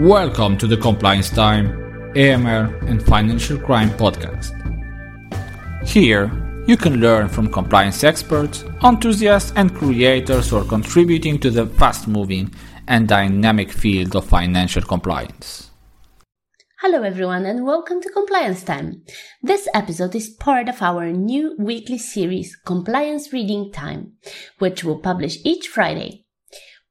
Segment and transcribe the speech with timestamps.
[0.00, 1.68] Welcome to the Compliance Time,
[2.16, 4.50] AML, and Financial Crime podcast.
[5.86, 6.32] Here,
[6.66, 12.08] you can learn from compliance experts, enthusiasts, and creators who are contributing to the fast
[12.08, 12.52] moving
[12.88, 15.70] and dynamic field of financial compliance.
[16.80, 19.04] Hello, everyone, and welcome to Compliance Time.
[19.44, 24.14] This episode is part of our new weekly series, Compliance Reading Time,
[24.58, 26.24] which we'll publish each Friday.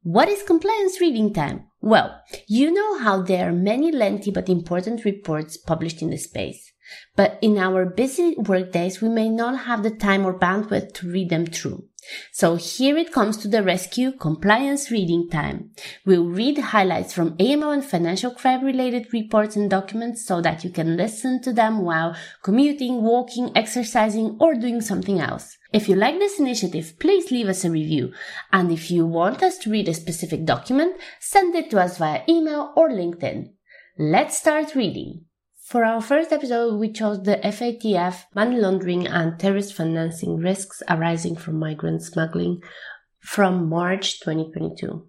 [0.03, 1.65] What is Compliance Reading Time?
[1.83, 6.71] Well, you know how there are many lengthy but important reports published in the space.
[7.17, 11.29] But in our busy workdays, we may not have the time or bandwidth to read
[11.29, 11.83] them through.
[12.31, 15.71] So here it comes to the rescue compliance reading time.
[16.05, 20.69] We'll read highlights from AML and financial crime related reports and documents so that you
[20.69, 25.57] can listen to them while commuting, walking, exercising, or doing something else.
[25.73, 28.13] If you like this initiative, please leave us a review.
[28.51, 32.21] And if you want us to read a specific document, send it to us via
[32.29, 33.49] email or LinkedIn.
[33.97, 35.25] Let's start reading.
[35.65, 41.37] For our first episode, we chose the FATF money laundering and terrorist financing risks arising
[41.37, 42.61] from migrant smuggling
[43.19, 45.07] from March 2022.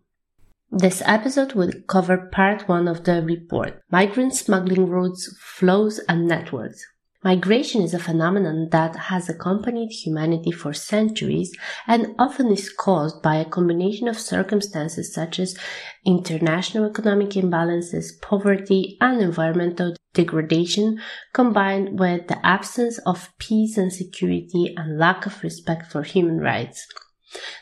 [0.70, 6.82] This episode will cover part one of the report Migrant Smuggling Routes, Flows and Networks,
[7.24, 13.36] Migration is a phenomenon that has accompanied humanity for centuries and often is caused by
[13.36, 15.56] a combination of circumstances such as
[16.04, 21.00] international economic imbalances, poverty, and environmental degradation,
[21.32, 26.86] combined with the absence of peace and security and lack of respect for human rights.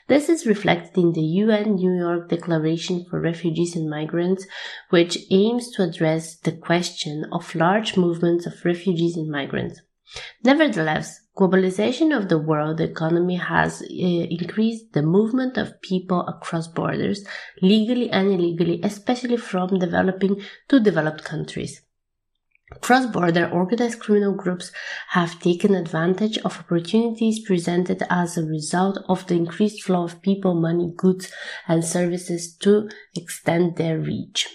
[0.09, 4.47] This is reflected in the UN New York Declaration for Refugees and Migrants,
[4.91, 9.81] which aims to address the question of large movements of refugees and migrants.
[10.45, 17.25] Nevertheless, globalization of the world economy has uh, increased the movement of people across borders,
[17.63, 21.83] legally and illegally, especially from developing to developed countries.
[22.81, 24.73] Cross border organized criminal groups
[25.11, 30.55] have taken advantage of opportunities presented as a result of the increased flow of people,
[30.55, 31.31] money, goods,
[31.69, 34.49] and services to extend their reach.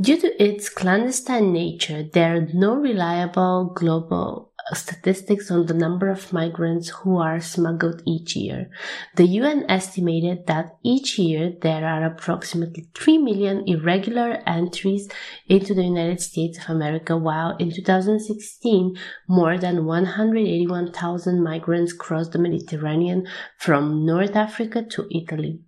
[0.00, 6.32] Due to its clandestine nature, there are no reliable global statistics on the number of
[6.32, 8.70] migrants who are smuggled each year.
[9.16, 15.08] The UN estimated that each year there are approximately 3 million irregular entries
[15.48, 18.96] into the United States of America, while in 2016
[19.28, 23.26] more than 181,000 migrants crossed the Mediterranean
[23.58, 25.60] from North Africa to Italy.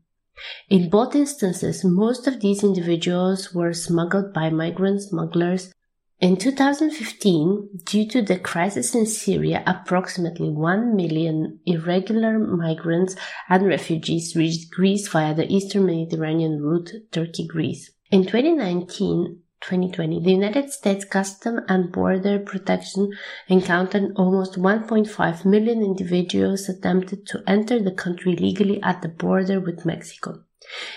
[0.69, 5.74] In both instances, most of these individuals were smuggled by migrant smugglers
[6.21, 13.17] in 2015, due to the crisis in Syria, approximately 1 million irregular migrants
[13.49, 17.91] and refugees reached Greece via the eastern Mediterranean route, Turkey-Greece.
[18.11, 23.11] In 2019, 2020, the United States Custom and Border Protection
[23.49, 29.87] encountered almost 1.5 million individuals attempted to enter the country legally at the border with
[29.87, 30.43] Mexico.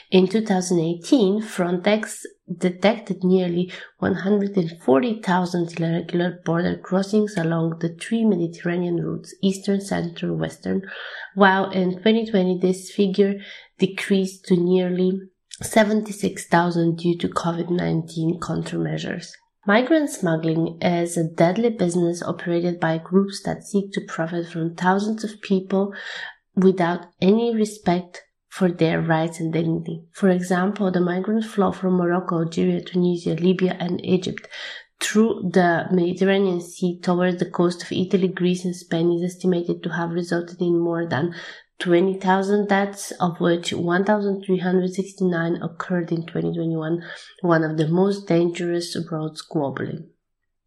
[0.10, 2.22] In 2018, Frontex
[2.56, 10.82] detected nearly 140,000 irregular border crossings along the three Mediterranean routes, eastern, central, western,
[11.36, 13.36] while in 2020 this figure
[13.78, 15.20] decreased to nearly
[15.62, 19.32] 76,000 due to COVID-19 countermeasures.
[19.66, 25.26] Migrant smuggling is a deadly business operated by groups that seek to profit from thousands
[25.26, 25.94] of people
[26.56, 30.04] without any respect for their rights and dignity.
[30.12, 34.48] For example, the migrant flow from Morocco, Algeria, Tunisia, Libya, and Egypt
[35.00, 39.90] through the Mediterranean Sea towards the coast of Italy, Greece, and Spain is estimated to
[39.90, 41.36] have resulted in more than
[41.80, 47.04] 20,000 deaths, of which 1,369 occurred in 2021,
[47.42, 50.08] one of the most dangerous routes globally.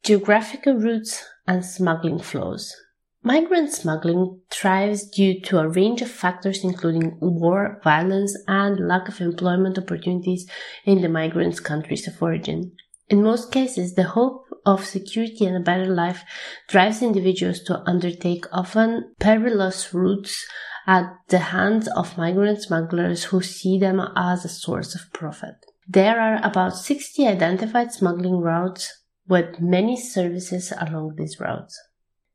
[0.04, 2.74] Geographical routes and smuggling flows.
[3.22, 9.20] Migrant smuggling thrives due to a range of factors including war, violence, and lack of
[9.20, 10.48] employment opportunities
[10.86, 12.72] in the migrants' countries of origin.
[13.10, 16.22] In most cases, the hope of security and a better life
[16.68, 20.47] drives individuals to undertake often perilous routes
[20.86, 25.56] at the hands of migrant smugglers who see them as a source of profit.
[25.86, 31.78] There are about 60 identified smuggling routes with many services along these routes.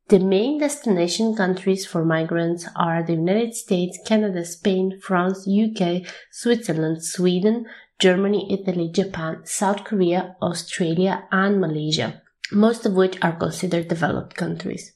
[0.10, 7.04] The main destination countries for migrants are the United States, Canada, Spain, France, UK, Switzerland,
[7.04, 7.66] Sweden,
[7.98, 12.22] Germany, Italy, Japan, South Korea, Australia, and Malaysia,
[12.52, 14.94] most of which are considered developed countries.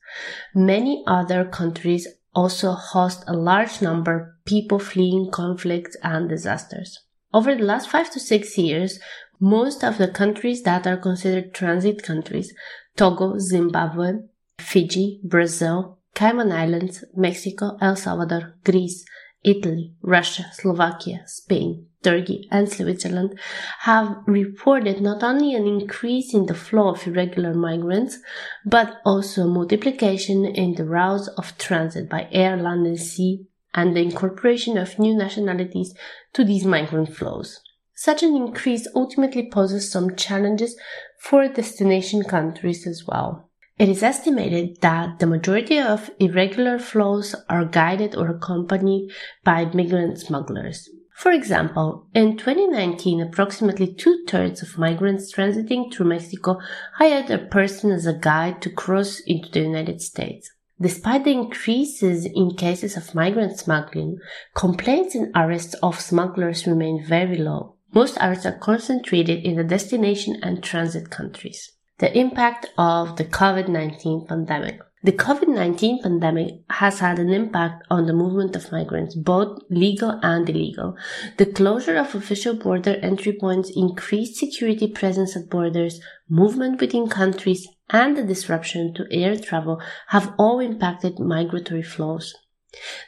[0.53, 6.99] Many other countries also host a large number of people fleeing conflicts and disasters.
[7.33, 8.99] Over the last five to six years,
[9.39, 12.53] Most of the countries that are considered transit countries,
[12.97, 14.23] Togo, Zimbabwe,
[14.59, 19.05] Fiji, Brazil, Cayman Islands, Mexico, El Salvador, Greece,
[19.43, 23.39] Italy, Russia, Slovakia, Spain, Turkey, and Switzerland
[23.79, 28.17] have reported not only an increase in the flow of irregular migrants,
[28.65, 33.95] but also a multiplication in the routes of transit by air, land, and sea, and
[33.95, 35.93] the incorporation of new nationalities
[36.33, 37.61] to these migrant flows.
[37.93, 40.77] Such an increase ultimately poses some challenges
[41.19, 43.48] for destination countries as well.
[43.79, 49.09] It is estimated that the majority of irregular flows are guided or accompanied
[49.45, 50.89] by migrant smugglers.
[51.15, 56.59] For example, in 2019, approximately two thirds of migrants transiting through Mexico
[56.95, 60.51] hired a person as a guide to cross into the United States.
[60.81, 64.17] Despite the increases in cases of migrant smuggling,
[64.55, 67.77] complaints and arrests of smugglers remain very low.
[67.93, 71.71] Most arrests are concentrated in the destination and transit countries.
[71.99, 74.79] The impact of the COVID-19 pandemic.
[75.03, 80.49] The COVID-19 pandemic has had an impact on the movement of migrants, both legal and
[80.49, 80.95] illegal.
[81.37, 85.99] The closure of official border entry points, increased security presence at borders,
[86.29, 92.33] movement within countries, and the disruption to air travel have all impacted migratory flows.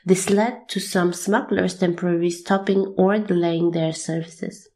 [0.05, 4.67] This led to some smugglers temporarily stopping or delaying their services.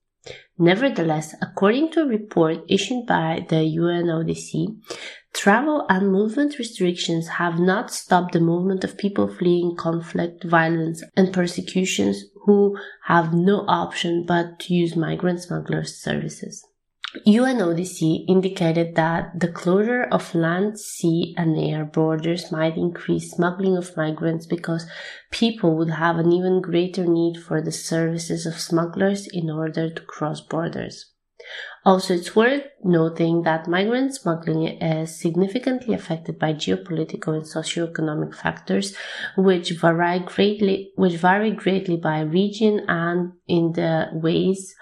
[0.57, 4.77] Nevertheless, according to a report issued by the UNODC,
[5.33, 11.33] travel and movement restrictions have not stopped the movement of people fleeing conflict, violence, and
[11.33, 16.65] persecutions who have no option but to use migrant smugglers' services.
[17.25, 23.95] UNODC indicated that the closure of land, sea, and air borders might increase smuggling of
[23.95, 24.85] migrants because
[25.31, 30.01] people would have an even greater need for the services of smugglers in order to
[30.01, 31.11] cross borders.
[31.85, 38.95] Also, it's worth noting that migrant smuggling is significantly affected by geopolitical and socioeconomic factors,
[39.37, 44.75] which vary greatly, which vary greatly by region and in the ways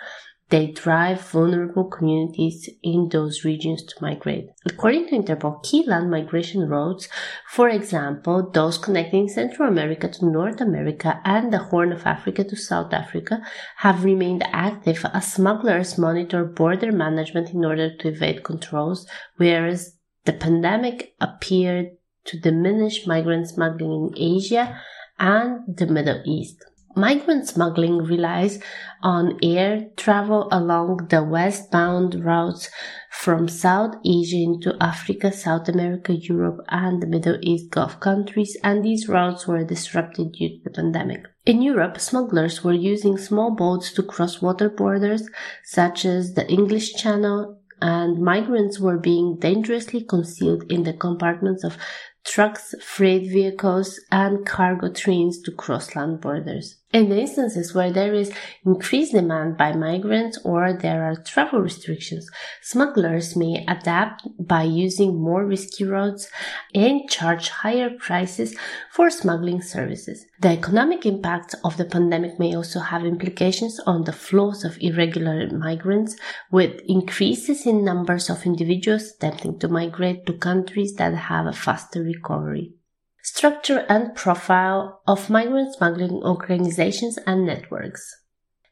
[0.53, 4.45] they drive vulnerable communities in those regions to migrate.
[4.67, 7.07] According to Interpol, key land migration routes,
[7.49, 12.55] for example, those connecting Central America to North America and the Horn of Africa to
[12.55, 13.41] South Africa,
[13.77, 19.07] have remained active as smugglers monitor border management in order to evade controls,
[19.37, 21.87] whereas the pandemic appeared
[22.25, 24.79] to diminish migrant smuggling in Asia
[25.17, 26.63] and the Middle East.
[26.95, 28.59] Migrant smuggling relies
[29.01, 32.69] on air travel along the westbound routes
[33.09, 38.83] from South Asia into Africa, South America, Europe, and the Middle East Gulf countries, and
[38.83, 41.25] these routes were disrupted due to the pandemic.
[41.47, 45.27] In Europe, smugglers were using small boats to cross water borders,
[45.63, 51.77] such as the English Channel, and migrants were being dangerously concealed in the compartments of
[52.23, 56.77] trucks, freight vehicles, and cargo trains to cross land borders.
[56.93, 58.31] In instances where there is
[58.63, 62.29] increased demand by migrants or there are travel restrictions,
[62.61, 66.29] smugglers may adapt by using more risky routes
[66.75, 68.55] and charge higher prices
[68.91, 70.27] for smuggling services.
[70.39, 75.49] The economic impact of the pandemic may also have implications on the flows of irregular
[75.49, 76.15] migrants,
[76.51, 82.03] with increases in numbers of individuals attempting to migrate to countries that have a faster
[82.03, 82.73] recovery
[83.35, 88.03] structure and profile of migrant smuggling organizations and networks.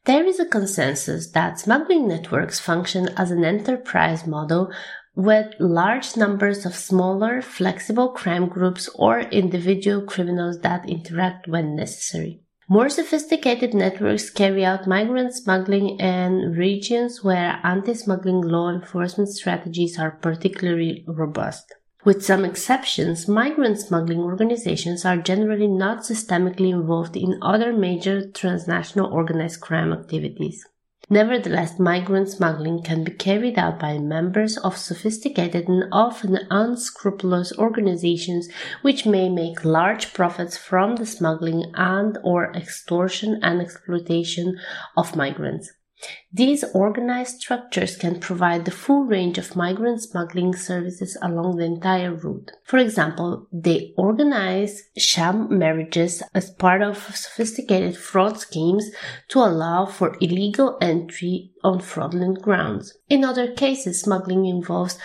[0.04, 4.72] There is a consensus that smuggling networks function as an enterprise model
[5.16, 12.40] with large numbers of smaller, flexible crime groups or individual criminals that interact when necessary.
[12.68, 19.98] More sophisticated networks carry out migrant smuggling in regions where anti smuggling law enforcement strategies
[19.98, 21.74] are particularly robust.
[22.04, 29.12] With some exceptions, migrant smuggling organizations are generally not systemically involved in other major transnational
[29.12, 30.66] organized crime activities.
[31.08, 38.48] Nevertheless, migrant smuggling can be carried out by members of sophisticated and often unscrupulous organizations
[38.80, 44.58] which may make large profits from the smuggling and or extortion and exploitation
[44.96, 45.70] of migrants.
[46.32, 52.14] These organized structures can provide the full range of migrant smuggling services along the entire
[52.14, 52.50] route.
[52.64, 58.90] For example, they organize sham marriages as part of sophisticated fraud schemes
[59.28, 62.96] to allow for illegal entry on fraudulent grounds.
[63.08, 64.98] In other cases, smuggling involves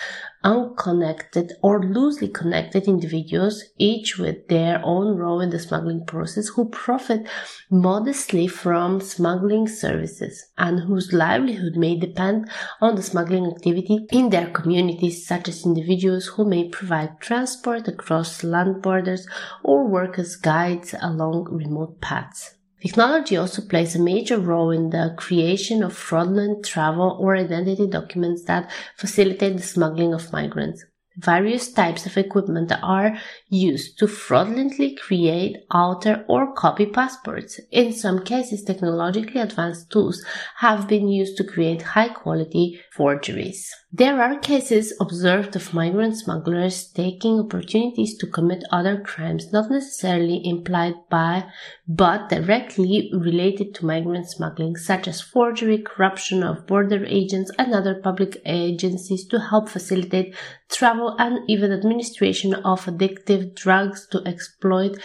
[0.48, 6.64] unconnected or loosely connected individuals, each with their own role in the smuggling process, who
[6.70, 7.28] profit
[7.70, 12.48] modestly from smuggling services and whose livelihood may depend
[12.80, 18.42] on the smuggling activity in their communities, such as individuals who may provide transport across
[18.42, 19.28] land borders
[19.62, 22.57] or work as guides along remote paths.
[22.80, 28.44] Technology also plays a major role in the creation of fraudulent travel or identity documents
[28.44, 30.84] that facilitate the smuggling of migrants.
[31.16, 33.18] Various types of equipment are
[33.48, 37.58] used to fraudulently create, alter, or copy passports.
[37.72, 40.24] In some cases, technologically advanced tools
[40.58, 43.74] have been used to create high quality forgeries.
[43.90, 50.46] There are cases observed of migrant smugglers taking opportunities to commit other crimes not necessarily
[50.46, 51.50] implied by
[51.88, 57.94] but directly related to migrant smuggling, such as forgery, corruption of border agents and other
[57.94, 60.36] public agencies to help facilitate
[60.68, 64.98] travel and even administration of addictive drugs to exploit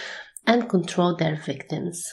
[0.45, 2.11] and control their victims.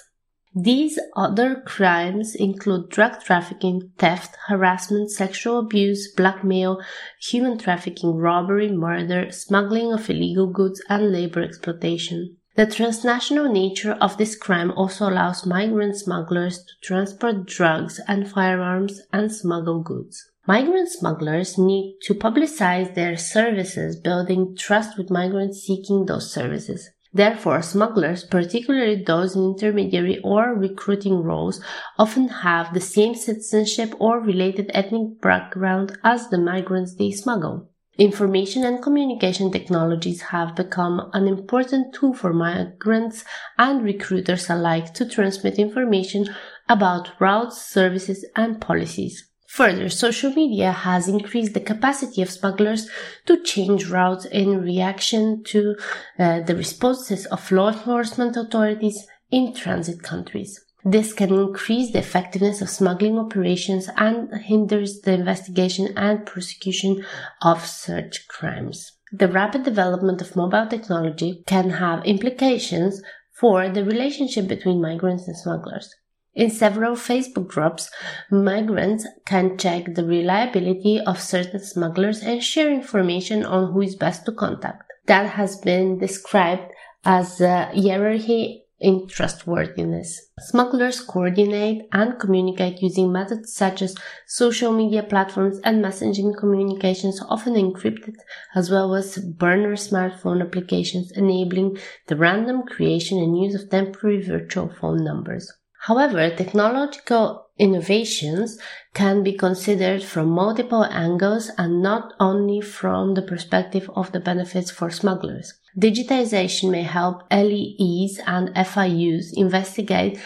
[0.54, 6.82] These other crimes include drug trafficking, theft, harassment, sexual abuse, blackmail,
[7.20, 12.36] human trafficking, robbery, murder, smuggling of illegal goods, and labor exploitation.
[12.56, 19.00] The transnational nature of this crime also allows migrant smugglers to transport drugs and firearms
[19.12, 20.32] and smuggle goods.
[20.48, 26.90] Migrant smugglers need to publicize their services, building trust with migrants seeking those services.
[27.12, 31.60] Therefore, smugglers, particularly those in intermediary or recruiting roles,
[31.98, 37.68] often have the same citizenship or related ethnic background as the migrants they smuggle.
[37.98, 43.24] Information and communication technologies have become an important tool for migrants
[43.58, 46.28] and recruiters alike to transmit information
[46.68, 49.29] about routes, services, and policies.
[49.54, 52.88] Further, social media has increased the capacity of smugglers
[53.26, 55.74] to change routes in reaction to
[56.20, 60.64] uh, the responses of law enforcement authorities in transit countries.
[60.84, 67.04] This can increase the effectiveness of smuggling operations and hinders the investigation and prosecution
[67.42, 68.92] of such crimes.
[69.10, 73.02] The rapid development of mobile technology can have implications
[73.32, 75.92] for the relationship between migrants and smugglers.
[76.40, 77.90] In several Facebook groups,
[78.30, 84.24] migrants can check the reliability of certain smugglers and share information on who is best
[84.24, 84.90] to contact.
[85.04, 86.72] That has been described
[87.04, 90.18] as a hierarchy in trustworthiness.
[90.38, 93.94] Smugglers coordinate and communicate using methods such as
[94.26, 98.14] social media platforms and messaging communications, often encrypted,
[98.54, 104.70] as well as burner smartphone applications, enabling the random creation and use of temporary virtual
[104.80, 105.52] phone numbers.
[105.84, 108.58] However, technological innovations
[108.92, 114.70] can be considered from multiple angles and not only from the perspective of the benefits
[114.70, 115.54] for smugglers.
[115.78, 120.18] Digitization may help LEEs and FIUs investigate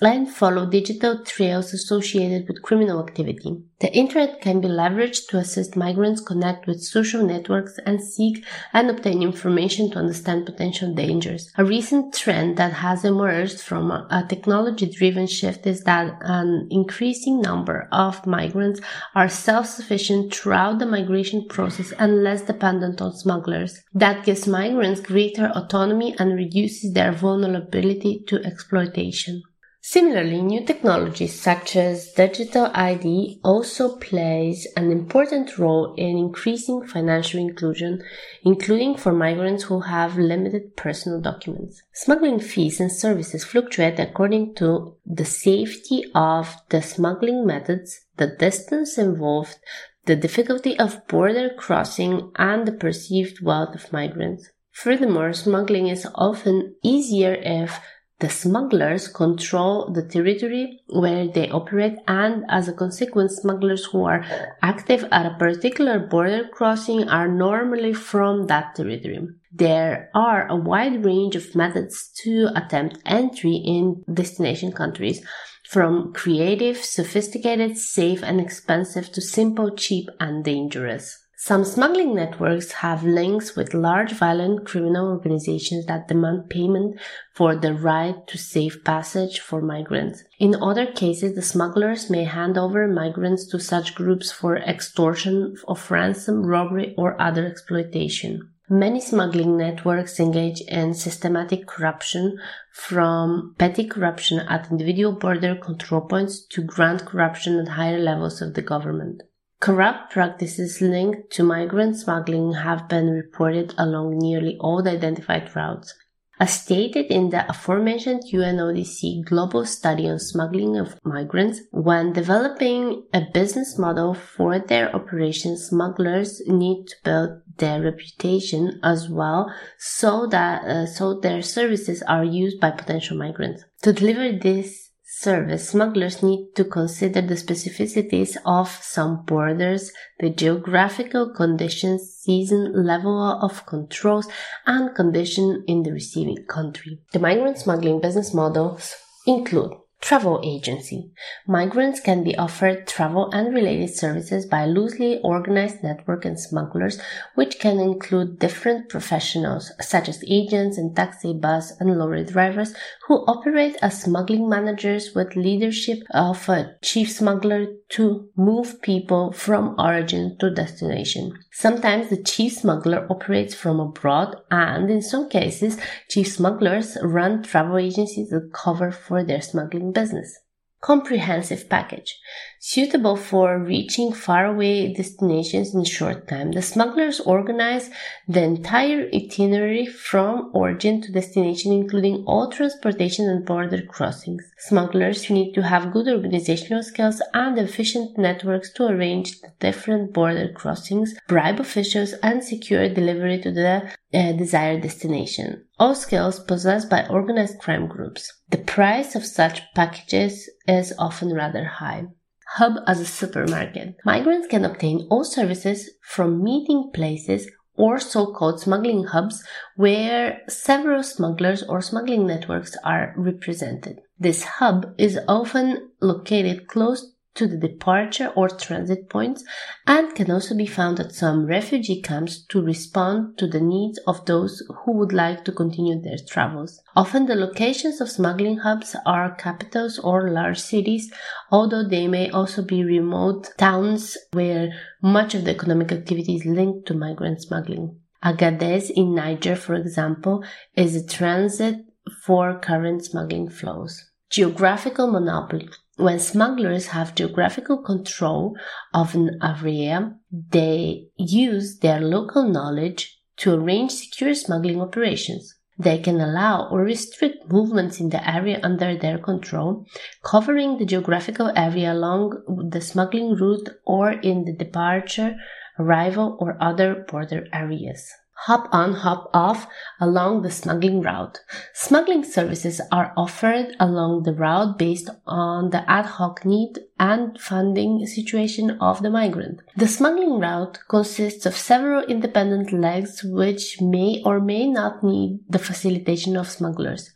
[0.00, 3.62] and follow digital trails associated with criminal activity.
[3.80, 8.90] The internet can be leveraged to assist migrants connect with social networks and seek and
[8.90, 11.52] obtain information to understand potential dangers.
[11.56, 17.40] A recent trend that has emerged from a technology driven shift is that an increasing
[17.40, 18.80] number of migrants
[19.14, 23.80] are self-sufficient throughout the migration process and less dependent on smugglers.
[23.94, 29.42] That gives migrants greater autonomy and reduces their vulnerability to exploitation.
[29.90, 37.40] Similarly, new technologies such as digital ID also plays an important role in increasing financial
[37.40, 38.02] inclusion,
[38.44, 41.82] including for migrants who have limited personal documents.
[41.94, 48.98] Smuggling fees and services fluctuate according to the safety of the smuggling methods, the distance
[48.98, 49.56] involved,
[50.04, 54.50] the difficulty of border crossing, and the perceived wealth of migrants.
[54.70, 57.80] Furthermore, smuggling is often easier if
[58.20, 64.24] the smugglers control the territory where they operate and as a consequence smugglers who are
[64.60, 69.20] active at a particular border crossing are normally from that territory.
[69.52, 75.24] There are a wide range of methods to attempt entry in destination countries
[75.68, 81.27] from creative, sophisticated, safe and expensive to simple, cheap and dangerous.
[81.40, 86.98] Some smuggling networks have links with large violent criminal organizations that demand payment
[87.32, 90.24] for the right to safe passage for migrants.
[90.40, 95.88] In other cases, the smugglers may hand over migrants to such groups for extortion of
[95.92, 98.50] ransom, robbery, or other exploitation.
[98.68, 102.40] Many smuggling networks engage in systematic corruption
[102.72, 108.54] from petty corruption at individual border control points to grand corruption at higher levels of
[108.54, 109.22] the government.
[109.60, 115.94] Corrupt practices linked to migrant smuggling have been reported along nearly all the identified routes.
[116.40, 123.22] As stated in the aforementioned UNODC global study on smuggling of migrants, when developing a
[123.34, 130.62] business model for their operations, smugglers need to build their reputation as well so that
[130.62, 133.64] uh, so their services are used by potential migrants.
[133.82, 134.87] To deliver this
[135.20, 143.20] service, smugglers need to consider the specificities of some borders, the geographical conditions, season, level
[143.42, 144.28] of controls,
[144.66, 147.00] and condition in the receiving country.
[147.12, 148.94] The migrant smuggling business models
[149.26, 151.10] include Travel agency.
[151.46, 157.00] Migrants can be offered travel and related services by loosely organized network and smugglers,
[157.34, 162.74] which can include different professionals, such as agents and taxi, bus, and lorry drivers,
[163.06, 169.74] who operate as smuggling managers with leadership of a chief smuggler to move people from
[169.78, 171.32] origin to destination.
[171.50, 175.78] Sometimes the chief smuggler operates from abroad, and in some cases,
[176.08, 180.38] chief smugglers run travel agencies that cover for their smuggling business.
[180.80, 182.18] Comprehensive package,
[182.60, 186.52] suitable for reaching faraway destinations in short time.
[186.52, 187.90] The smugglers organize
[188.26, 194.44] the entire itinerary from origin to destination, including all transportation and border crossings.
[194.58, 200.52] Smugglers need to have good organizational skills and efficient networks to arrange the different border
[200.52, 205.64] crossings, bribe officials, and secure delivery to the uh, desired destination.
[205.78, 208.32] All skills possessed by organized crime groups.
[208.48, 212.06] The price of such packages is often rather high.
[212.52, 213.96] Hub as a supermarket.
[214.04, 219.44] Migrants can obtain all services from meeting places or so-called smuggling hubs
[219.76, 224.00] where several smugglers or smuggling networks are represented.
[224.18, 229.44] This hub is often located close to the departure or transit points
[229.86, 234.26] and can also be found at some refugee camps to respond to the needs of
[234.26, 236.82] those who would like to continue their travels.
[236.96, 241.12] Often the locations of smuggling hubs are capitals or large cities,
[241.50, 246.86] although they may also be remote towns where much of the economic activity is linked
[246.88, 247.96] to migrant smuggling.
[248.24, 251.76] Agadez in Niger, for example, is a transit
[252.24, 254.10] for current smuggling flows.
[254.28, 255.68] Geographical monopoly.
[255.98, 258.56] When smugglers have geographical control
[258.94, 265.56] of an area, they use their local knowledge to arrange secure smuggling operations.
[265.76, 269.86] They can allow or restrict movements in the area under their control,
[270.22, 275.34] covering the geographical area along the smuggling route or in the departure,
[275.80, 278.08] arrival, or other border areas
[278.46, 279.66] hop on, hop off
[280.00, 281.40] along the smuggling route.
[281.74, 288.06] Smuggling services are offered along the route based on the ad hoc need and funding
[288.06, 289.60] situation of the migrant.
[289.76, 295.58] The smuggling route consists of several independent legs which may or may not need the
[295.58, 297.10] facilitation of smugglers.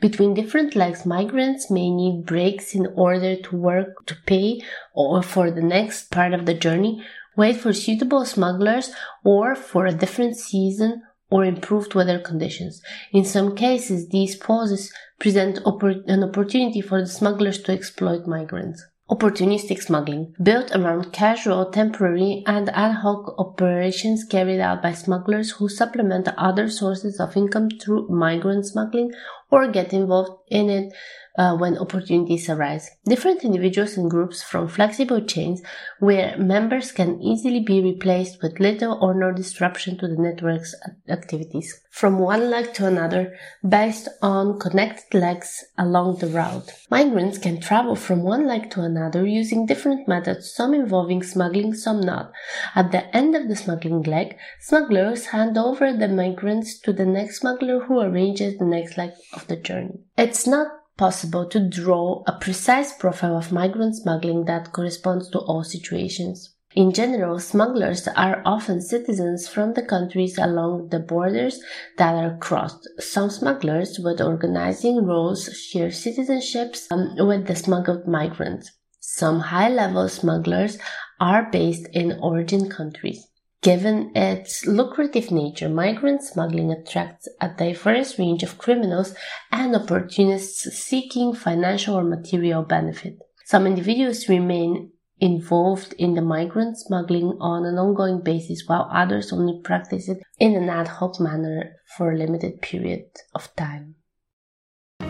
[0.00, 4.62] Between different legs, migrants may need breaks in order to work, to pay,
[4.94, 7.04] or for the next part of the journey,
[7.36, 8.90] wait for suitable smugglers
[9.24, 12.82] or for a different season or improved weather conditions.
[13.12, 18.84] In some cases, these pauses present oppor- an opportunity for the smugglers to exploit migrants.
[19.10, 25.68] Opportunistic smuggling, built around casual, temporary, and ad hoc operations carried out by smugglers who
[25.68, 29.10] supplement other sources of income through migrant smuggling
[29.50, 30.94] or get involved in it
[31.36, 32.90] uh, when opportunities arise.
[33.04, 35.62] Different individuals and groups from flexible chains
[35.98, 40.74] where members can easily be replaced with little or no disruption to the network's
[41.08, 41.80] activities.
[41.90, 46.72] From one leg to another based on connected legs along the route.
[46.90, 52.00] Migrants can travel from one leg to another using different methods, some involving smuggling, some
[52.00, 52.32] not.
[52.74, 57.40] At the end of the smuggling leg, smugglers hand over the migrants to the next
[57.40, 60.00] smuggler who arranges the next leg of the journey.
[60.16, 65.64] It's not possible to draw a precise profile of migrant smuggling that corresponds to all
[65.64, 66.54] situations.
[66.76, 71.60] In general, smugglers are often citizens from the countries along the borders
[71.98, 72.88] that are crossed.
[73.00, 78.70] Some smugglers with organizing roles share citizenships um, with the smuggled migrants.
[79.00, 80.78] Some high level smugglers
[81.18, 83.26] are based in origin countries.
[83.62, 89.14] Given its lucrative nature, migrant smuggling attracts a diverse range of criminals
[89.52, 93.18] and opportunists seeking financial or material benefit.
[93.44, 99.60] Some individuals remain involved in the migrant smuggling on an ongoing basis, while others only
[99.62, 103.94] practice it in an ad hoc manner for a limited period of time.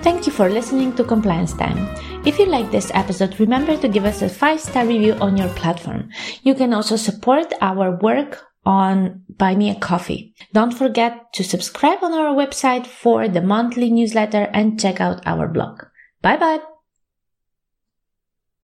[0.01, 1.89] Thank you for listening to Compliance Time.
[2.25, 5.49] If you like this episode, remember to give us a five star review on your
[5.51, 6.11] platform.
[6.43, 10.35] You can also support our work on Buy Me a Coffee.
[10.53, 15.49] Don't forget to subscribe on our website for the monthly newsletter and check out our
[15.49, 15.83] blog.
[16.23, 16.72] Bye bye.